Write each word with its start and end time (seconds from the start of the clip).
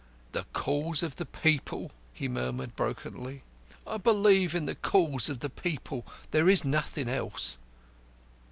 "The 0.31 0.45
Cause 0.51 1.03
of 1.03 1.17
the 1.17 1.27
People," 1.27 1.91
he 2.11 2.27
murmured 2.27 2.75
brokenly, 2.75 3.43
"I 3.85 3.97
believe 3.97 4.55
in 4.55 4.65
the 4.65 4.73
Cause 4.73 5.29
of 5.29 5.41
the 5.41 5.49
People. 5.51 6.07
There 6.31 6.49
is 6.49 6.65
nothing 6.65 7.07
else." 7.07 7.59